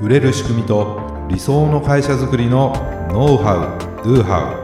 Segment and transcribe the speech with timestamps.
[0.00, 0.98] 売れる仕組みと
[1.28, 2.72] 理想の会社づくりの
[3.12, 4.54] ノウハウ・ドゥハ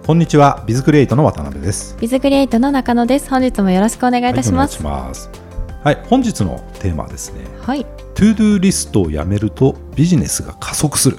[0.00, 1.98] ウこんにちはビズクリエイトの渡辺です。
[2.00, 3.28] ビズクリエイトの中野です。
[3.28, 4.82] 本日もよろしくお願いいたします。
[4.82, 5.30] はい、ます
[5.82, 7.40] はい本日のテーマはですね。
[7.60, 7.84] はい。
[8.14, 11.18] ToDo リストをやめるとビジネスが加速する。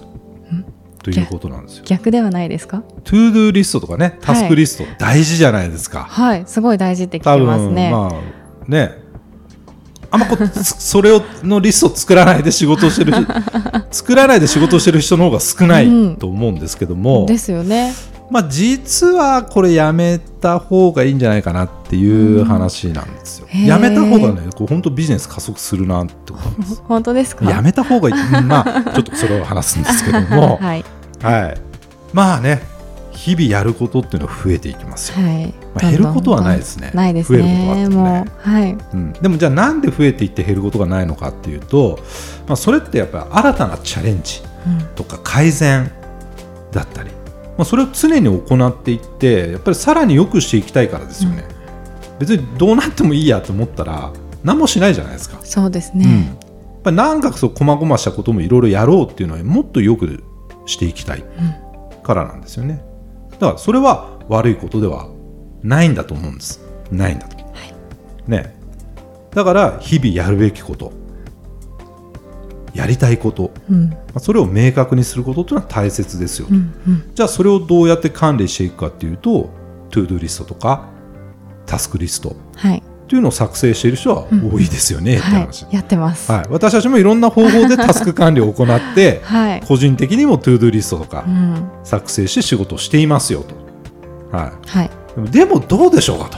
[1.04, 1.84] ということなんですよ。
[1.86, 2.82] 逆ではないですか？
[3.04, 6.44] ToDo リストとかねタスクリスト大事じゃないですか、はい。
[6.48, 7.91] すごい大事って聞きますね。
[7.91, 9.04] まあね
[10.12, 13.14] あんまこ それをのリストを作らないで仕事をしてる
[13.91, 17.94] 作らないで仕事をしてる人の方が少ないうんと思うんですけども、ですよね。
[18.32, 23.48] まあ実はこれやめた方がいいんじゃないかなっていう話なんですよ。
[23.50, 26.82] へーやめた方がねこう本当ビジネス加速するなってことなんです。
[26.88, 27.46] 本当ですか？
[27.50, 30.86] やめた方がいい、うんまあちょっとそれを話すんですけども、 はい。
[31.22, 31.58] はい、
[32.13, 32.62] まあね
[33.25, 35.25] 日々やることっていうのは増えていきますよ。
[35.25, 35.47] はい。
[35.73, 36.91] まあ、減ることはないですね。
[36.93, 38.31] ないです増えることはあっね。
[38.38, 38.77] はい。
[38.93, 41.98] うん、でもじゃあなんで増えていって減ることがないのかっていうと、
[42.45, 45.91] まあ、それってやっぱり新たなチャレンジうんとか改善
[46.71, 51.45] だったり、まあ、それを常に行っていってやっぱりさらに良くしていきたいからですよね、
[52.20, 54.12] 別にどうなってもいいやと思ったら
[54.43, 56.05] 何もしないじゃないですか、そうですうん、ね。
[56.05, 60.23] やっぱりなんかそう細々したこともいろいろやろうっていうのはもっとよく
[60.67, 61.23] していきたい
[62.04, 62.84] からなんですよね
[63.40, 65.09] だからそれは悪いことでは
[65.62, 67.38] ないんだと思うんですないんだと、
[68.28, 68.56] ね
[69.31, 70.94] だから日々やるべきこと
[72.74, 73.90] やりたいこと、うん。
[73.90, 76.74] まあそれを明確にすることというのは大切ですよと、うん。
[76.88, 77.12] うん。
[77.16, 79.50] じゃあそれをどうやって管理していくかっていうと
[79.90, 80.90] ToDo リストとか
[81.66, 82.84] タスクリストはい。
[83.16, 85.68] っていうのを作成している人は多いですよね、っては話、い。
[85.72, 86.30] やってます。
[86.30, 89.62] はい、私たちもいろんな方法でタスク管理を行って はい。
[89.66, 91.69] 個人的にも ToDo リストとかうん。
[91.85, 93.46] 作成して仕事をしていますよ
[94.31, 94.90] と、ははい。
[95.28, 96.38] い、でもどうでしょうかと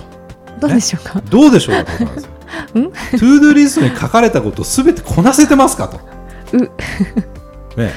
[0.59, 1.19] どうでしょうか？
[1.27, 5.99] どうでしょうかと ToDo リストに書かれたことを全てこなせてますかと、
[6.53, 6.57] う。
[7.81, 7.91] ね、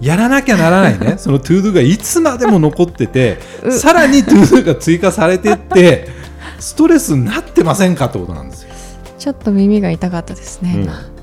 [0.00, 6.08] やらなきゃならないねその ToDo がいつまでも残っててうさらに ToDo が追加されていって
[6.58, 8.74] ストレスになってませんかってことなんですよ、
[9.18, 10.72] ちょっと耳が痛かったですね。
[10.76, 11.16] うん今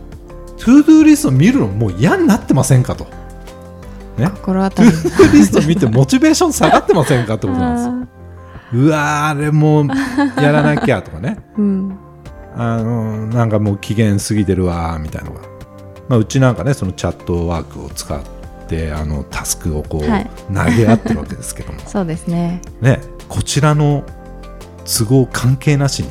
[0.64, 3.06] ToDo リスト見るのもう嫌になってませんかと
[4.18, 4.90] ね心当たり。
[4.92, 8.84] ToDo リスト見てモチベーション下がってませんかってことなんですよ。
[8.86, 9.88] うわーあれもう
[10.42, 11.98] やらなきゃとかね うん。
[12.56, 15.42] あのなんかもう期限過ぎてるわーみたいなのが、
[16.08, 18.22] まあ、うちなんかねそのチャットワークを使っ
[18.68, 22.62] てあのタスクをこう、はい投げ合ってるわけですけども そうですね。
[22.80, 24.04] ねこちらの
[24.86, 26.10] 都合関係なしに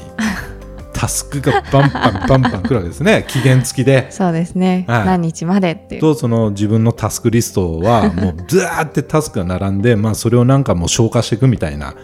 [0.93, 4.07] タスクがバンバンバンバン来るわけですね 期限付きで。
[4.11, 4.85] そうですね。
[4.87, 6.01] はい何日までっていう。
[6.01, 11.95] とその自分のタスクリストはもうずーってタスクが並んで、まあ、それをなんかもう消化していくみたいな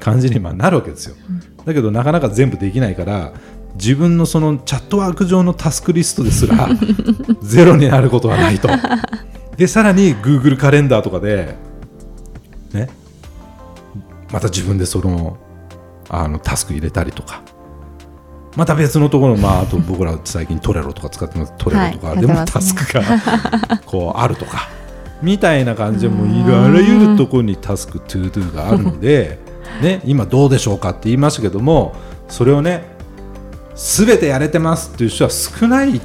[0.00, 1.14] 感じにまあなるわけですよ。
[1.64, 3.32] だけどなかなか全部できないから
[3.74, 6.68] 自分のそのチャットワーク上のタスクリストですら
[7.42, 8.68] ゼロになることはないと。
[9.56, 11.54] でさらに Google カレンダーとかで、
[12.72, 12.88] ね、
[14.32, 15.36] また自分でその
[16.08, 17.42] あのタスク入れたりとか。
[18.56, 23.02] また別のところ、まあ、 あと僕ら最近トレロとか使ってますトレロとか、はいでもタスクが
[23.86, 24.68] こうあるとか
[25.22, 29.38] みたいな感じでもうあらゆるところにタスク ToDo があるので、
[29.80, 31.94] ね、今どうでしょうかって言いましたけども
[32.28, 32.96] それをね
[33.74, 36.00] 全てやれてますっていう人は少ないん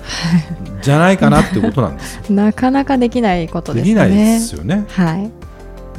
[0.82, 2.22] じゃないかなってことなんですよ。
[2.30, 3.96] なかなかできないことですね。
[3.96, 4.86] できないですよね。
[4.90, 5.32] はい。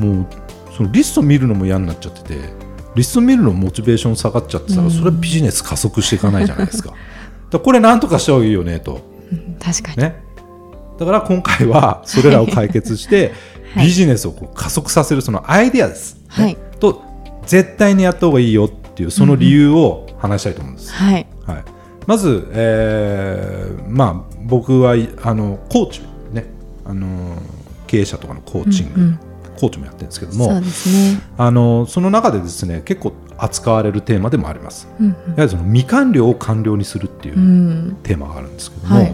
[0.00, 0.26] もう
[0.76, 2.63] そのリスト見るのも嫌になっちゃってて
[2.94, 4.91] リスト見るのモチベーション下がっちゃってたら、うん。
[4.91, 6.93] それはビジネス加速していかないじゃないですか。
[7.50, 9.00] だこれなんとかした方がいいよねと。
[9.32, 9.97] うん確かに。
[9.99, 10.16] ね、
[10.99, 13.33] だから今回はそれらを解決して、
[13.75, 13.87] はい。
[13.87, 16.21] ビジネスをこう加速させるそのアイデアです、ね。
[16.28, 16.56] はい。
[16.78, 17.03] と
[17.47, 20.93] 絶対にやった方がいいよっていうその理由を話したいと思うんです。
[20.93, 21.27] はい。
[21.47, 21.65] はい、
[22.06, 26.00] まず、えーまあ、僕はいあのコーチ、
[26.33, 26.47] ね。
[26.84, 27.37] あの
[27.87, 29.19] 経営者とかのコーチング、うんうん
[29.54, 31.20] コーチもやってるんですけどそうもですね。
[31.38, 34.89] あのその中でですね結構扱われるテーマでもあります。
[35.01, 37.42] うんやはりその未完了を完了にするっていううん。
[37.42, 39.10] うんテーマがあるんですけども、はい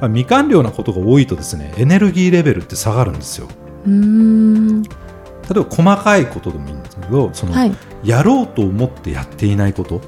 [0.00, 3.48] まあ未完了なことが多いとですねエネルギーレベルって下がるんですよ
[3.86, 4.82] うーん。
[4.82, 4.88] 例
[5.50, 7.72] えば細かいことでもいいんですけどその、はい。
[8.02, 10.00] やろうと思ってやっていないこと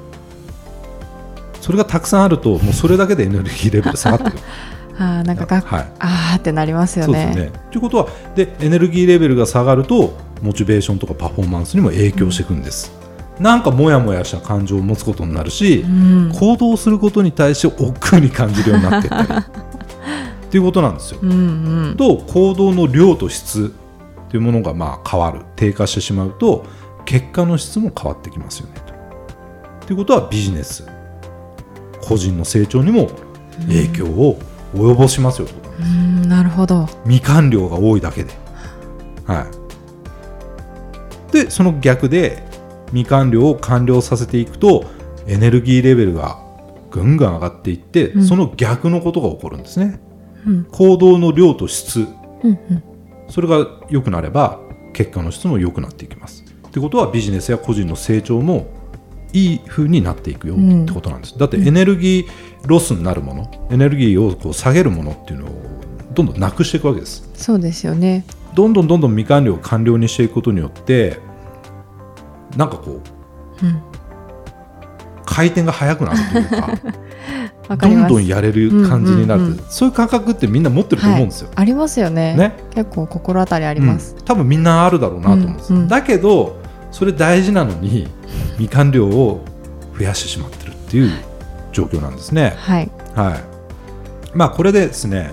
[1.61, 4.43] それがたくさんあるともうそれだけでエネルギーレベル下がってくる
[4.97, 7.31] ああ、なんかが、はいあーってなりますよね。
[7.33, 12.91] そうですねということはでエネルギーレベルが下がるとモチベーションとかパフォーマンスにも影響していくんです、
[13.39, 16.33] なんかモヤモヤした感情を持つことになるし、うん。
[16.33, 19.39] 行動することに対して億劫に感じるようになっていったり
[20.47, 21.19] っていうことなんですよ。
[21.21, 21.33] うんう
[21.91, 21.95] ん。
[21.97, 23.73] と行動の量と質
[24.29, 26.65] というものがまあ変わる低下してしまうと
[27.05, 28.81] 結果の質も変わってきますよね
[29.81, 29.87] と。
[29.87, 30.85] ということはビジネス
[32.01, 33.09] 個人の成長にも
[33.67, 34.39] 影響を
[34.77, 35.47] 及ぼしますよ
[35.79, 36.87] うんなるほど。
[37.03, 38.31] 未完了が多いだけで。
[39.25, 39.45] は
[41.29, 42.43] い、でその逆で
[42.87, 44.85] 未完了を完了させていくと
[45.27, 46.39] エネルギーレベルが
[46.89, 48.25] ぐんぐん上がっていって、うん。
[48.25, 49.99] その逆のことが起こるんですね。
[50.45, 50.65] うん。
[50.65, 51.99] 行動の量と質。
[51.99, 52.07] うん
[52.43, 52.83] うん。
[53.29, 54.59] それが良くなれば
[54.93, 56.43] 結果の質も良くなっていきます。
[56.67, 58.67] ってことはビジネスや個人の成長も
[59.33, 60.83] いい風になっていくようん。
[60.83, 61.37] ってことなんです。
[61.37, 65.49] だってエネルギーロスになるものエネルギーをこう下げるものっていうのを
[66.13, 67.29] どんどんなくしていくわけです。
[67.33, 68.25] そうですよね。
[68.53, 71.19] どんどんどんどん未完了を完了にしていくことによって
[72.55, 73.01] なんかこ
[73.61, 73.81] ううん
[75.25, 79.63] 回転が速くなるというか どんどんやれる感じになる、うんうんうん。
[79.69, 81.49] そういう感覚ってみんな持ってると思うんですよ。
[81.53, 82.33] ありますよね。
[82.35, 82.55] ね。
[82.73, 84.25] 結構心当たりあります、うん。
[84.25, 85.87] 多分みんなあるだろうなと思うんです、うんうん。
[85.87, 86.61] だけど
[86.91, 88.07] それ大事なのに
[88.57, 89.43] 未完了を
[89.97, 91.11] 増やしてしまってるっていう
[91.71, 92.53] 状況なんですね。
[92.57, 92.91] はい。
[93.15, 93.43] はい。
[94.33, 95.31] まあ、これでですね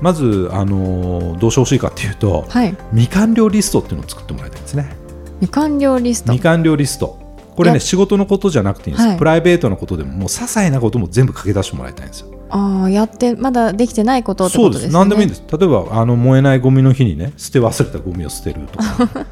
[0.00, 2.76] まず、あのーどうしてほしいかっていうとはい。
[2.90, 4.96] 未完了リストっていうのを作ってもらいたいんですね。
[5.40, 6.32] 未完了リスト。
[6.32, 7.18] 未完了リスト。
[7.56, 7.80] これねや。
[7.80, 9.18] 仕事のことじゃなくていいんです、はい。
[9.18, 12.28] プライベートのことでももう些細なことも全部書き出してもらいたいんですよ。
[12.54, 14.92] ああやってまだできてないことってそうですことです。
[14.92, 15.42] ね何でもいいんです。
[15.50, 18.84] 例えばあの燃えないゴミの日にね捨て忘れたゴミを捨てるとか。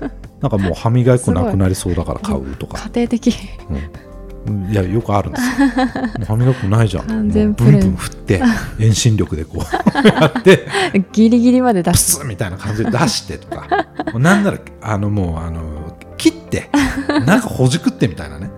[0.41, 3.35] なんかもう歯磨き粉なくなりそうだから買うとか、家庭的。
[4.47, 4.71] うん。
[4.73, 5.69] いやよくあるんですよ。
[6.27, 7.07] 歯磨き粉ないじゃん。
[7.29, 8.43] ブンブン振って
[8.79, 9.61] 遠心力でこう
[10.09, 10.67] やって。
[11.13, 13.67] ギリギリまで出プすみたいな感じで出してとか。
[14.19, 16.71] なんならあのもうあの切って
[17.27, 18.51] なんかほじくってみたいなね。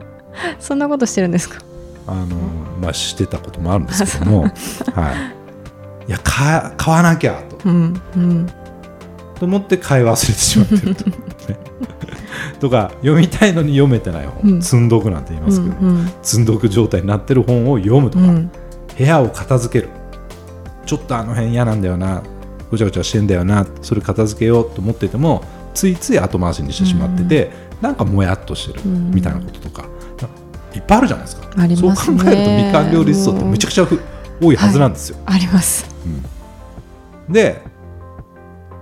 [0.61, 1.59] そんなことしてるんですか？
[2.07, 2.37] あの
[2.81, 7.59] まあしてたこともあるんですけども、 はい、いやか買わなきゃと。
[7.65, 8.47] うんうん。
[9.39, 11.15] と思って買い忘れてしまってると, ね、
[12.61, 14.63] とか読みたいのに読めてない本、うん。
[14.63, 16.45] 積んどくなんて言いますけど、うん積ん。
[16.45, 18.51] どく状態になってる本を読むとか、うん。
[18.97, 19.91] 部屋を片付ける。
[20.87, 22.23] ちょっとあの辺嫌なんだよな。
[22.71, 23.67] ごちゃごちゃしてんだよな。
[23.83, 25.43] それ片付けようと思ってても
[25.75, 27.51] ついつい後回しにしてしまってて、
[27.81, 28.81] なんかもやっとしてる。
[28.85, 29.11] うん。
[29.11, 29.85] みたいなこととか、
[30.75, 31.51] いっぱいあるじゃないですか。
[31.57, 31.95] ありますね。
[31.97, 34.01] そう考えると未完了リストってめちゃくちゃふ
[34.41, 35.87] 多いはずなんですよ、あります。
[37.29, 37.63] で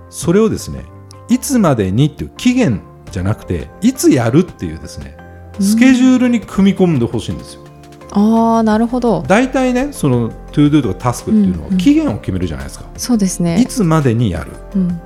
[0.08, 0.84] それをですね
[1.28, 5.16] いつまでにっていう期限じゃなくていつやるっていうですね
[5.60, 7.64] スケジュールに組み込んでほしいんですよ。
[8.12, 9.22] ああなるほど。
[9.28, 11.72] 大体ねその ToDo とかタスクっていうのうんうん。
[11.74, 14.50] は期限を決めるじゃないですか、そうですいねつまでにやる。
[14.74, 15.00] うん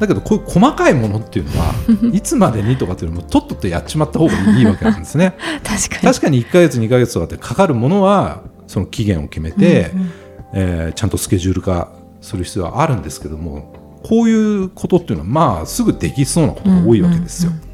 [0.00, 1.74] だけどこういう細かいものっていうのは
[2.12, 5.34] いつまでにとかっていうのもとっととやっちまった方がいいわけなんですね。
[5.62, 6.02] 確かに。
[6.02, 10.10] 確かに1ヶ月2ヶ月とかってかかるものはその期限を決めて、うんうん。
[10.52, 17.70] えーちゃんとスケジュール化する必要はあるんですけどもこういうことっていうのはまあすぐできそうなことが多いわけですよ、うんうん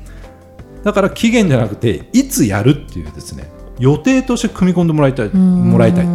[0.87, 3.51] だから期限じゃなくていつやるっていうですね
[3.81, 6.07] 予定として組み込んでもらいたいもらいたい。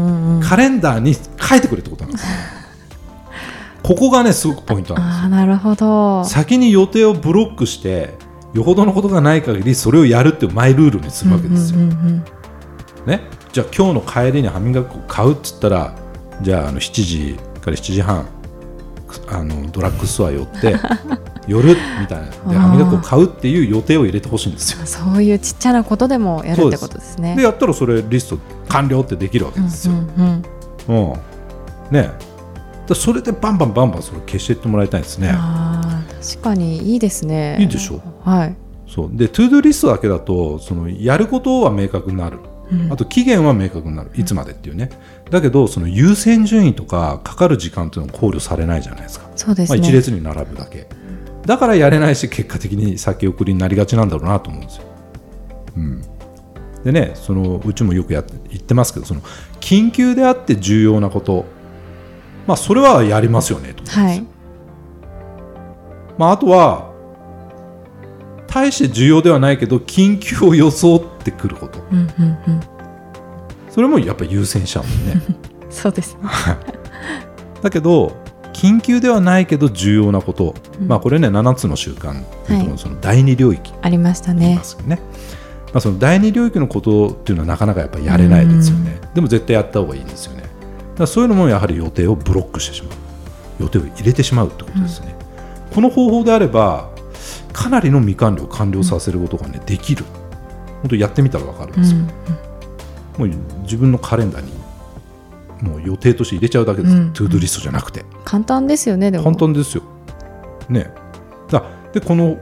[0.41, 2.25] カレンダーに書いてくれってことなんです
[3.91, 6.23] ここがねすごくポイントなんですああなるほど。
[6.23, 8.13] 先に予定をブロックして
[8.53, 12.25] よほどのことがない限りそれをやるっていうマイルールにするわけですよ、うんうんうん
[13.05, 13.19] ね、
[13.51, 15.93] じゃあ今日の帰りに歯磨き粉を買うっつったら
[16.41, 18.25] じゃああの7時から7時半
[19.07, 20.75] くあのドラッグストア寄って
[21.47, 22.25] 寄るみたいな。
[22.53, 24.77] で歯磨き粉を買うっていう予定を入れてほしいんですよ。
[24.79, 27.35] うんそういうちっちゃなことでもやるってことですね。
[27.35, 28.37] でやったらそれリスト
[28.69, 30.43] 完了ってできるわけですよ、うんうん
[30.87, 31.11] うん。
[31.11, 31.13] うん。
[31.91, 32.30] ね
[32.91, 35.31] でそれでバンバンバンバンそれ消していってもらいたいんですね。
[35.33, 37.57] あー確かにいいですね。
[37.59, 38.55] いいでしょはい、
[38.87, 39.09] そう。
[39.13, 42.39] でトゥードゥリストだけだとそのやることは明確になる。
[42.69, 42.91] うん。
[42.91, 44.11] あと期限は明確になる。
[44.15, 44.89] いつまでっていうね。
[45.29, 49.27] だけどその優先順位とかかかる時間っていうのは考慮されないじゃないですか。
[49.27, 50.87] まあ、そうですね、一列に並ぶだけ。
[51.45, 54.83] だからやれないし結果的に先送りになりがちなんだろうなと思うんですよ、
[55.75, 56.01] うん、
[56.83, 59.21] でねそのうちもよくやって言ってますけどその
[59.59, 61.45] 緊急であって重要なこと
[62.51, 64.25] まあそれはやりますよねとはい。
[66.17, 66.91] まあ、あとは
[68.45, 71.79] 大して重要ではないけど緊急を装ってくること。
[71.79, 72.61] うんうんうん。
[73.69, 75.21] それもやっぱ優先しちゃうもんね。
[75.71, 76.29] そうですね。
[77.61, 78.17] だけど
[78.51, 80.89] 緊急ではないけど重要なこと、うん。
[80.89, 82.21] まあこれね7つの習慣。
[82.73, 82.77] う。
[82.77, 83.71] その第二領域。
[83.81, 84.61] ありましたね。
[84.77, 84.99] まね、
[85.67, 88.99] まあ、その第二領域のことっていうのはなかなかやっぱりやれないですよね。
[89.15, 90.50] でも絶対やった方がいいんですよね
[91.01, 92.93] だそういうのもやはり予定をブロックしてしまう。
[93.59, 95.15] 予定を入れてしまうってことですね、
[95.75, 96.89] この方法であれば
[97.53, 100.03] かなりの未完了を完了させることがね、できる。
[100.81, 102.07] 本当やってみたら分かるんですよ、うん
[103.17, 103.27] もう
[103.63, 104.51] 自分のカレンダーに
[105.61, 107.13] もう予定として入れちゃうだけです、うん。
[107.13, 108.03] ToDo リストじゃなくて。
[108.25, 109.25] 簡単ですよねでも。
[109.25, 109.83] 簡単ですよ。
[110.69, 110.91] ね、
[111.49, 112.37] だでこの、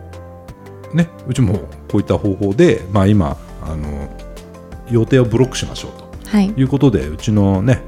[0.93, 1.57] ね、うちも
[1.91, 4.07] こういった方法で、まあ、今あの
[4.89, 6.29] 予定をブロックしましょうと。
[6.29, 6.47] はい。
[6.55, 7.81] いうことでうちのね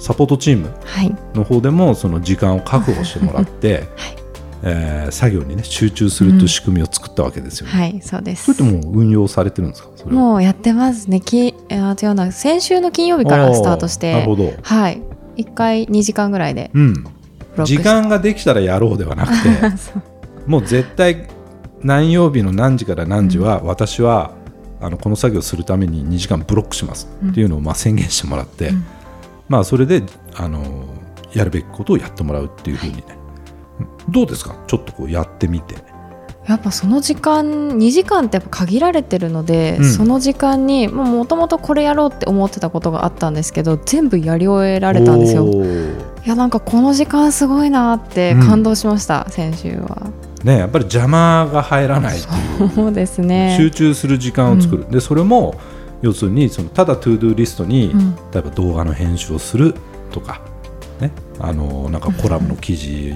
[0.00, 1.14] サポートチームはい。
[1.34, 3.84] の方でもその時間を確保してもらって、
[4.62, 7.72] えー作業にね集中するという仕組みを作ったわけですよ、ね。
[7.72, 9.88] はいそうでそれすってもう運用されてるんですか？
[10.10, 11.20] もうやってますね。
[11.20, 12.32] きあ違うな。
[12.32, 15.02] 先週の金曜日からスタートしてなるほど、はい。
[15.36, 17.04] 1回2時間ぐらいでうん、
[17.64, 19.48] 時間ができたらやろうではなくて
[20.46, 21.28] もう絶対
[21.82, 24.32] 何曜日の何時から何時は私は
[24.82, 28.84] あのこの作業をするために2時間ブロックしますっていうのをまあ宣言してもらって、うん
[29.50, 30.02] まあそれで
[30.36, 30.86] あの
[31.34, 33.04] やるべきことをやってもらうっていうふうにね、
[34.08, 34.56] どうですか？
[34.66, 35.74] ちょっとこうやってみて。
[36.48, 39.84] やっぱその時間2時間ってやっぱ限られてるので、うん。
[39.84, 45.44] その時間にもともとこれやろうって思ってたことがあったんですけど全部やり終えられたんですよ。
[45.44, 50.10] おいーやなんかこの時間すごいなって感動しました、先週は。
[50.44, 53.54] ねやっぱり邪魔が入らないそうですね。
[53.58, 55.54] 集中する時間を作る、でそれも
[56.02, 58.14] 要するにそのただ ToDo リストに、うん。
[58.32, 59.74] 例えば動画の編集をする
[60.10, 60.40] とか、
[61.00, 63.12] ね、あのなんかコラムの記事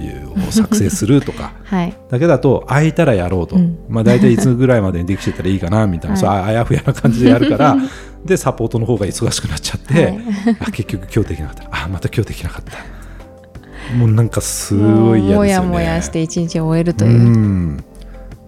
[0.47, 1.53] を作成するとか。
[1.65, 1.93] はい。
[2.09, 3.77] だけだと空いたらやろうと、うん。
[3.89, 6.43] まあ、大体いつぐらいまでにできてたらいいかなみたいな、 はい。
[6.45, 7.77] あやふやな感じでやるから。
[8.25, 10.19] でサポートの方が忙しくなっちゃって、はい。
[10.59, 11.63] あ結局今日できなかった。
[11.71, 13.95] あまた今日できなかった。
[13.95, 15.67] もうなんかすごいもうもや嫌ですよね。
[15.67, 17.07] もやして一日終えるとう。
[17.07, 17.83] いう、ん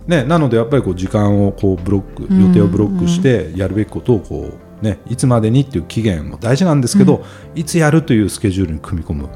[0.07, 9.23] ね、なのでやっぱりこう時間をこうブロックうん予定をブロックしてやるべきことをこう、ね、いつまでにっていう期限も大事なんですけど、いつやるというスケジュールに組み込む。
[9.23, 9.29] も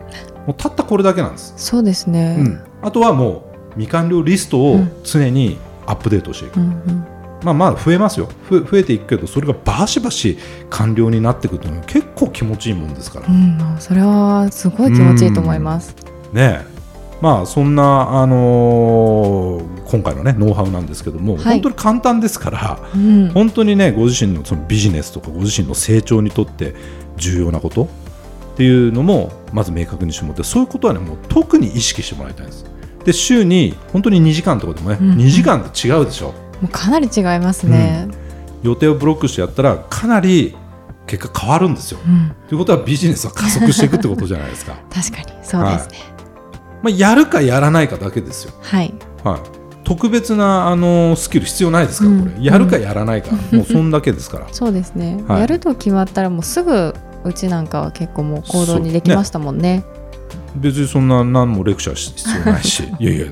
[0.49, 7.05] うたったこれだけなんです、そうですね、うん、あとはもう未完了リストを常にアップデートしていく、うんうん。
[7.43, 8.29] まあまあ増えますよ。
[8.43, 10.37] ふ増えていくけどそれがバシバシ
[10.69, 15.95] 完了になっていくっていうのは結構気持ちいいもんですから、うんそれはすごい気持ちいいと思います、
[16.33, 16.80] ねえ
[17.21, 21.43] まあそんな、あのー今回のねノウハウなんですけども、はい。
[21.43, 23.29] 本当に簡単ですからうん。
[23.31, 26.73] 本当にねご自身のそのビジネスとかご自身の成長にとって
[27.17, 27.89] 重要なこと
[28.53, 32.65] っていうのもまず明確にしてもらってそういうことはねもう特に意識してもらいたいんです。
[33.03, 35.11] で週に本当に2時間とかでもね、うん。
[35.17, 36.27] 2時間って違うでしょ。
[36.27, 38.07] もうかなり違いますね、
[38.61, 40.55] 予定をブロックしてやったらかなり
[41.07, 42.35] 結果変わるんですよ、うん。
[42.47, 44.77] ということはビジネスは加速していくってことじゃないですか。
[44.93, 46.10] 確かにそうですね
[46.81, 48.53] まあやるかやらないかだけですよ。
[48.61, 48.93] はい。
[49.23, 49.39] はい、
[49.83, 52.41] 特別なあのスキル必要ないですから、こうん。
[52.41, 52.45] れ。
[52.45, 54.47] やるかやらないか、もうそんだけですから。
[54.53, 55.41] そうですね、はい。
[55.41, 59.83] やると決まったらもうすぐうちなんかは結構もう行動にできましたもんね
[60.55, 63.25] 別にそんな何もレクチャーし必要ないし いやいや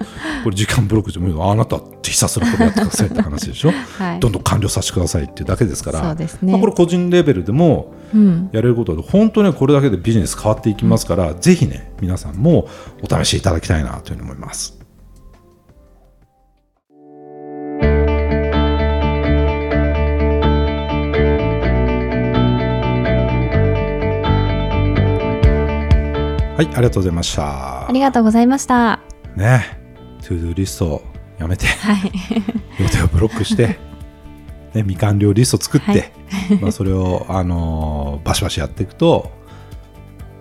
[0.43, 3.71] これ時間ブロックでもあなたってひたすらこれやってくださいって話でしょ？
[3.97, 4.19] はい。
[4.19, 6.15] どんどん完了させてくださいっていうだけですから。
[6.15, 12.67] ね、まあ、これ個人レベルでもうん、やれることで本当にこれだけでビジネス変わっていきますから、ぜひね皆さんも
[13.07, 14.78] お試しいただきたいなというふうに思います。
[26.59, 27.87] はい、ありがとうございました。
[27.87, 27.91] あ。
[27.93, 28.99] りがとうございました。
[29.37, 29.79] ね、
[30.21, 31.01] ToDo リスト
[31.37, 32.11] やめて、はい。
[32.83, 33.79] 予定をブロックして、
[34.75, 36.11] ね、未完了リスト作って、はい。
[36.59, 39.31] まあそれを、あのーバシバシやっていくと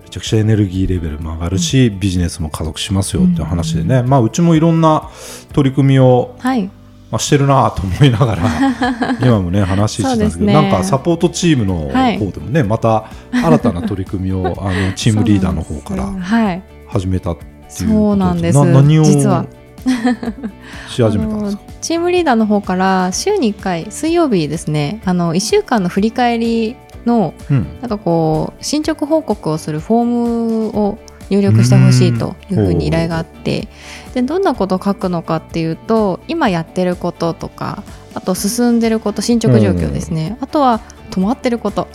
[0.02, 5.08] めちゃくちゃエネルギーレベルも上がるし、ビジネスも加速しますよっていう話でね、まあ、うちもいろんな
[5.52, 6.68] 取り組みを、はい
[7.10, 8.42] まあ、してるなと思いながら
[9.26, 10.52] 今もね話してたんですけどね。
[10.52, 12.18] なんかサポートチームのはい。
[12.18, 16.06] 方でもね、また新たな取り組みを あのチームリーダーの方から
[16.86, 17.44] 始めたって
[17.84, 18.64] いうそうなんです。
[18.64, 19.46] 何を実は。
[20.90, 21.62] し始めたんですか？
[21.80, 27.66] チームリーダーの方から週に1回水曜日ですねあの1週間の振り返りのうん。
[27.80, 30.98] なんかこう進捗報告をするフォームを
[31.30, 33.68] 入力してほしいというふうに依頼があって
[34.14, 37.82] でどんなことを書くのかっていうと今やってることとか
[38.14, 40.36] あと進んでること進捗状況ですね。
[40.40, 40.80] あとは
[41.10, 41.86] 止まってること。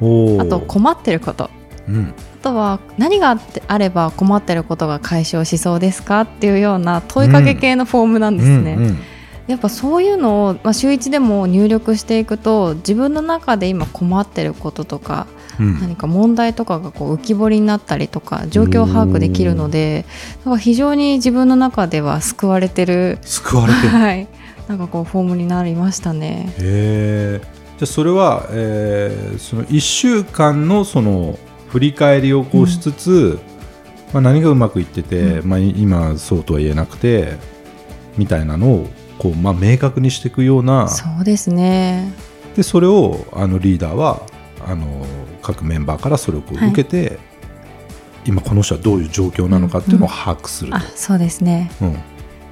[0.00, 1.50] あと困ってること。
[1.88, 2.14] うん。
[2.40, 8.74] あとは何があってあれば困ってることが解消しそうですかっていうような問いかけ系のフォームなんですね。
[8.74, 8.98] うんうん。
[9.46, 15.26] やっぱそういうのを、まあ、週1でも入力していくと自分の中で今困ってることとか
[15.58, 15.80] うん。
[15.80, 20.04] 何か問題とかがこう浮き彫りになったりとか状況把握できるので
[20.44, 23.88] なんか非常に自分の中では救われてる、救われてる。
[23.90, 24.28] はい、
[24.68, 26.52] なんかこうフォームになりましたね。
[26.58, 33.40] へえじゃあそれは、えーその1週間のその振り返りをこうしつつ、
[34.12, 37.38] まあ、何がうまくいってて、まあ、い今そうとは言えなくて
[38.18, 40.88] みたいなのをこう、まあ、明確にしていくような。
[40.88, 42.12] そうですね。
[42.54, 44.22] でそれをあのリーダーは
[44.66, 45.06] あの
[45.42, 47.18] 各メンバーからそれをこうはい受けて、
[48.24, 50.76] 今この人はどういう状況なのかっていうのを把握すると。
[50.76, 51.70] あそうですね。
[51.80, 51.96] うん。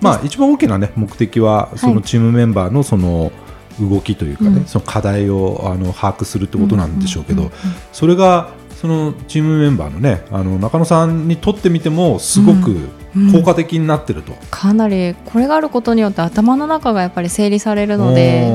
[0.00, 3.30] まあ、一番大きな、ね、目的はそのチームメンバーのその
[3.78, 4.64] 動きというかね、うん。
[4.64, 7.52] その課題をあの把握するってことなんでしょうけど、んんん
[7.92, 13.32] それがそのチームメンバーのねあの中野さんにとってみてもすごくうん。
[13.32, 14.32] 効果的になってると。
[14.50, 18.50] かなりこれがあることによって頭の中がやっぱり整理されるので。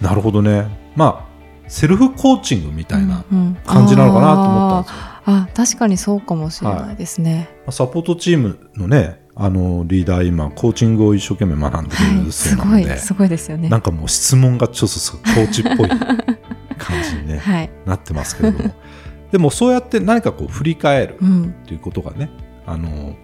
[0.00, 0.68] なるほどね。
[0.96, 1.27] まあ
[1.68, 3.54] セルフコーチングみたいなうんうん。
[3.66, 4.98] 感じなのかなと思ったんですよ。
[5.00, 5.18] あー。
[5.30, 13.68] あ確かにそうかもしれないですね、サポートチームのねあのリーダー今コーチングを一生懸命学んでは い、るすそうなので、ごいすごいですよね。
[13.68, 14.96] なんかもう質問がちょっと
[15.34, 15.88] コーチっぽい
[16.78, 18.74] 感じに、ね、はい、なってますけれども。
[19.30, 22.30] でもそうやって何かこう振り返るうん、っていうことがね
[22.64, 23.14] あの、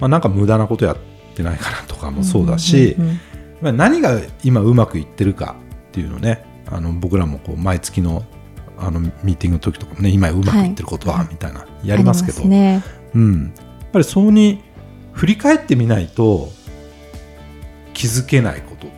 [0.00, 0.96] まあ、なんか無駄なことやっ
[1.36, 2.96] てないかなとかもそうだし、
[3.62, 5.54] 何が今うまくいってるか
[5.88, 8.24] っていうのねあの僕らもこう毎月の
[8.78, 11.28] あのミーティングの時とかもね今うまくいってることは、はい。
[11.30, 12.46] みたいなやりますけど。
[12.46, 12.82] ね。
[13.14, 14.62] うん、やっぱりそうに
[15.12, 16.50] 振り返ってみないと
[17.94, 18.86] 気づけないこと。
[18.86, 18.92] や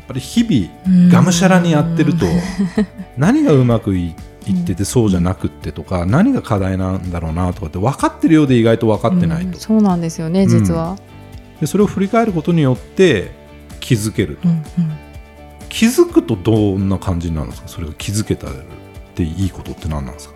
[0.00, 2.26] っぱり日々がむしゃらにやってると
[3.16, 9.54] 何がうまくいいっててそうじゃなくってとか何が課題なんだろうなとかって分かってるようで意外と分かってないと、うん。
[9.54, 10.98] そうなんですよね実は、
[11.58, 13.30] でそれを振り返ることによって
[13.80, 15.03] 気づけると、うんうん
[15.74, 17.68] 気づくとどんな感じになるんですか？
[17.68, 18.50] それが気づけたっ
[19.16, 20.34] ていいことって何なんですか？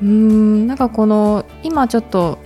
[0.00, 2.38] うーんなんかこの今ちょっと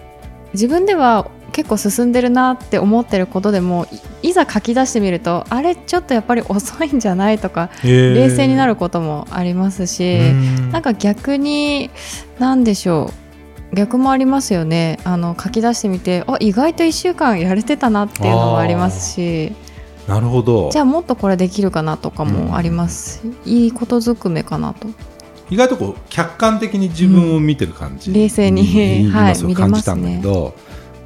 [0.52, 3.86] 自分では結構進んでるなって思ってることでも
[4.22, 10.18] いいざ書き出してみるとあれちょっとやっぱり遅いんじゃないとか冷冷静になることもありますし、
[10.72, 11.90] なんか逆に
[12.40, 13.12] 何でしょ
[13.72, 14.98] う逆もありますよね。
[15.04, 19.52] あの書き出してみてあ意外と1週間やれてたなっていうのもありますし
[20.06, 20.70] なるほど。
[20.70, 23.22] じゃあもっとこれできるかなとかもあります。
[23.44, 24.88] し、いいことずくめかなと。
[25.50, 29.00] 意外とこう客観的に自分を見てる感じ、うん冷静に。
[29.02, 30.54] 今はいそう感じたんだけど、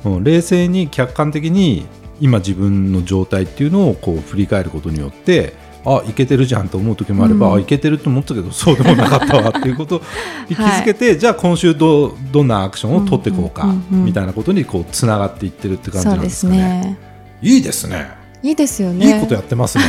[0.05, 1.87] うん冷静に客観的に
[2.21, 5.53] 今自分の状態っていうのをこう振り返ることによって
[5.85, 7.55] あいけてるじゃんと思う時もあれば、うん。
[7.55, 10.03] あいけてると思ったけどそうでもなかったわっていうこと
[10.49, 16.59] に気づけて、じゃあ今週どうどんなアクションを取っていこうか、うんうんうんうんみたいなことにこうつながっていってるって感じなんですかね。
[16.59, 16.99] ね。
[17.43, 19.17] いいですねいいですよね。
[19.17, 19.85] いいことやってますね。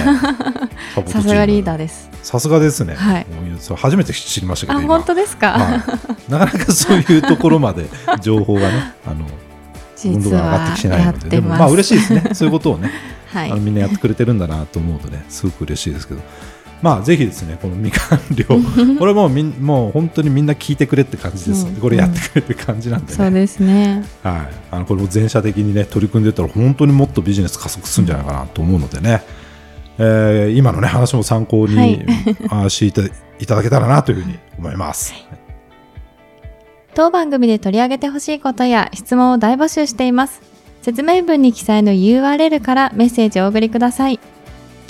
[1.08, 2.10] さすがリーダーです。
[2.22, 2.96] さすがですね。
[2.96, 3.26] はい。
[3.76, 4.96] 初めて知りましたけど今。
[4.96, 5.76] あ本当ですか、は
[6.28, 7.86] い、なかなかそういうところまで
[8.22, 9.26] 情報がね、あの
[10.06, 12.24] 温度実が上がってはきてないので、でもまあ嬉しいですね。
[12.34, 12.92] そういうことをね、
[13.32, 13.52] はい。
[13.52, 16.22] あのみんなやってくれてるんだなと思うとね、すごく嬉しいですけど。
[16.82, 18.46] まあぜひですね、このみかん量、
[18.98, 21.68] これもうみんもう本当にみんな聞いてくれって感じです。
[21.68, 23.18] うんこれやってくれって感じなんでね。
[23.18, 29.24] そうですねはい、あのこれも全社的にね取り組んでたら本当にもっとビジネス加速するんじゃないかなと思うのでね。
[29.98, 32.06] えー今のね話も参考に、はい
[32.50, 33.02] あしていた
[33.40, 35.14] いただけたらなというふうに思います。
[36.94, 40.42] 当番組で取り上げてほしいことや質問を大募集しています。
[40.82, 44.20] 説明文に記載の URL からメッセージをお送りください。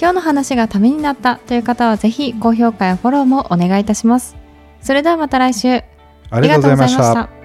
[0.02, 4.36] 今日の話がためになったという方はぜひ高評価やフォローもお願いいたします。
[4.82, 5.84] それではまた来週。
[6.32, 7.14] ありがとうございました。
[7.14, 7.41] た。